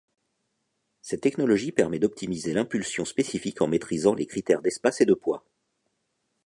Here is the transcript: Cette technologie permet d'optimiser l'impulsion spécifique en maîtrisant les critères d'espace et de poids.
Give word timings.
Cette 1.03 1.21
technologie 1.21 1.71
permet 1.71 1.99
d'optimiser 1.99 2.53
l'impulsion 2.53 3.05
spécifique 3.05 3.61
en 3.61 3.67
maîtrisant 3.67 4.15
les 4.15 4.25
critères 4.25 4.63
d'espace 4.63 4.99
et 5.01 5.05
de 5.05 5.13
poids. 5.13 5.45